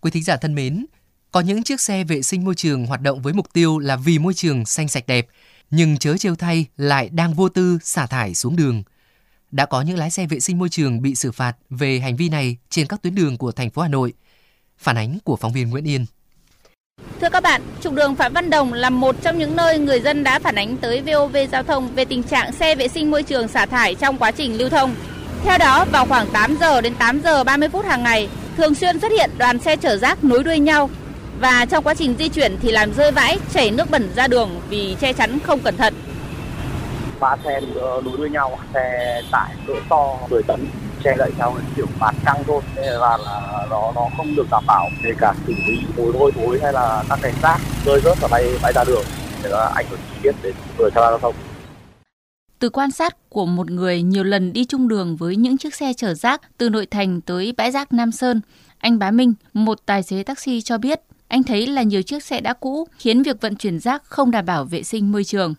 [0.00, 0.86] Quý thính giả thân mến,
[1.30, 4.18] có những chiếc xe vệ sinh môi trường hoạt động với mục tiêu là vì
[4.18, 5.26] môi trường xanh sạch đẹp,
[5.70, 8.82] nhưng chớ trêu thay lại đang vô tư xả thải xuống đường.
[9.50, 12.28] Đã có những lái xe vệ sinh môi trường bị xử phạt về hành vi
[12.28, 14.12] này trên các tuyến đường của thành phố Hà Nội.
[14.78, 16.06] Phản ánh của phóng viên Nguyễn Yên.
[17.20, 20.24] Thưa các bạn, trục đường Phạm Văn Đồng là một trong những nơi người dân
[20.24, 23.48] đã phản ánh tới VOV Giao thông về tình trạng xe vệ sinh môi trường
[23.48, 24.94] xả thải trong quá trình lưu thông.
[25.44, 28.28] Theo đó, vào khoảng 8 giờ đến 8 giờ 30 phút hàng ngày,
[28.60, 30.90] thường xuyên xuất hiện đoàn xe chở rác nối đuôi nhau
[31.38, 34.60] và trong quá trình di chuyển thì làm rơi vãi, chảy nước bẩn ra đường
[34.68, 35.94] vì che chắn không cẩn thận.
[37.20, 40.66] Ba xe ờ, nối đuôi nhau, xe tải cỡ to 10 tấn
[41.04, 44.64] che đậy theo kiểu bạt căng thôi nên là, là nó nó không được đảm
[44.66, 48.20] bảo về cả xử lý mùi hôi thối hay là các cái rác rơi rớt
[48.22, 49.04] ở bay bay ra đường
[49.42, 51.34] để ảnh hưởng trực tiếp đến người tham gia giao thông.
[52.60, 55.92] Từ quan sát của một người nhiều lần đi chung đường với những chiếc xe
[55.92, 58.40] chở rác từ nội thành tới bãi rác Nam Sơn,
[58.78, 62.40] anh Bá Minh, một tài xế taxi cho biết, anh thấy là nhiều chiếc xe
[62.40, 65.54] đã cũ khiến việc vận chuyển rác không đảm bảo vệ sinh môi trường.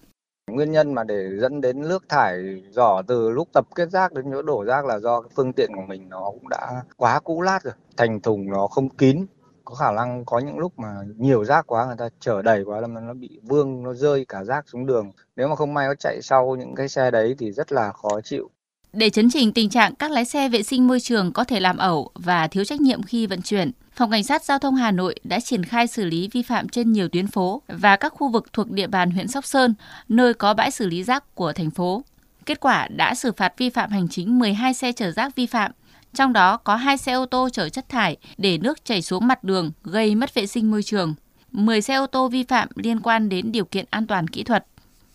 [0.51, 2.37] Nguyên nhân mà để dẫn đến nước thải
[2.71, 5.85] giỏ từ lúc tập kết rác đến chỗ đổ rác là do phương tiện của
[5.87, 9.25] mình nó cũng đã quá cũ lát rồi, thành thùng nó không kín.
[9.71, 12.81] Có khả năng có những lúc mà nhiều rác quá người ta chở đầy quá
[12.81, 15.11] là nó bị vương, nó rơi cả rác xuống đường.
[15.35, 18.21] Nếu mà không may nó chạy sau những cái xe đấy thì rất là khó
[18.23, 18.49] chịu.
[18.93, 21.77] Để chấn chỉnh tình trạng các lái xe vệ sinh môi trường có thể làm
[21.77, 25.15] ẩu và thiếu trách nhiệm khi vận chuyển, Phòng Cảnh sát Giao thông Hà Nội
[25.23, 28.53] đã triển khai xử lý vi phạm trên nhiều tuyến phố và các khu vực
[28.53, 29.73] thuộc địa bàn huyện Sóc Sơn,
[30.09, 32.03] nơi có bãi xử lý rác của thành phố.
[32.45, 35.71] Kết quả đã xử phạt vi phạm hành chính 12 xe chở rác vi phạm,
[36.13, 39.43] trong đó có hai xe ô tô chở chất thải để nước chảy xuống mặt
[39.43, 41.13] đường gây mất vệ sinh môi trường.
[41.51, 44.65] 10 xe ô tô vi phạm liên quan đến điều kiện an toàn kỹ thuật.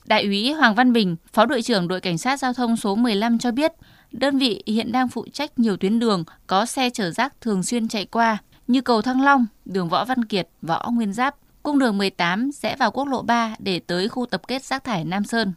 [0.05, 3.39] Đại úy Hoàng Văn Bình, Phó đội trưởng đội Cảnh sát Giao thông số 15
[3.39, 3.73] cho biết,
[4.13, 7.89] đơn vị hiện đang phụ trách nhiều tuyến đường có xe chở rác thường xuyên
[7.89, 11.99] chạy qua như cầu Thăng Long, đường Võ Văn Kiệt, Võ Nguyên Giáp, cung đường
[11.99, 15.53] 18 sẽ vào quốc lộ 3 để tới khu tập kết rác thải Nam Sơn.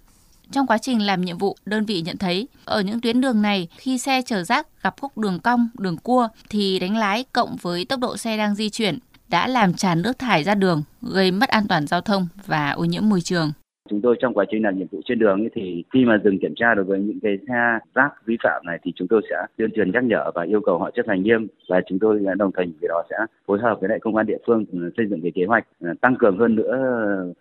[0.51, 3.67] Trong quá trình làm nhiệm vụ, đơn vị nhận thấy ở những tuyến đường này
[3.77, 7.85] khi xe chở rác gặp khúc đường cong, đường cua thì đánh lái cộng với
[7.85, 8.97] tốc độ xe đang di chuyển
[9.31, 12.85] đã làm tràn nước thải ra đường, gây mất an toàn giao thông và ô
[12.85, 13.51] nhiễm môi trường.
[13.89, 16.53] Chúng tôi trong quá trình làm nhiệm vụ trên đường thì khi mà dừng kiểm
[16.55, 19.69] tra đối với những cái xe rác vi phạm này thì chúng tôi sẽ tuyên
[19.75, 22.65] truyền nhắc nhở và yêu cầu họ chấp hành nghiêm và chúng tôi đồng thời
[22.81, 23.15] với đó sẽ
[23.45, 25.87] phối hợp với lại công an địa phương ừ, xây dựng cái kế hoạch ừ,
[26.01, 26.75] tăng cường hơn nữa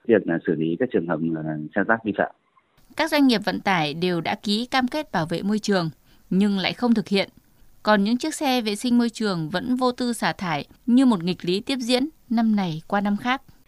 [0.07, 1.43] việc xử lý các trường hợp ừ,
[1.75, 2.31] xe rác vi phạm.
[2.99, 5.91] Các doanh nghiệp vận tải đều đã ký cam kết bảo vệ môi trường,
[6.31, 7.29] nhưng lại không thực hiện.
[7.83, 11.23] Còn những chiếc xe vệ sinh môi trường vẫn vô tư xả thải như một
[11.23, 13.43] nghịch lý tiếp diễn năm này qua năm khác.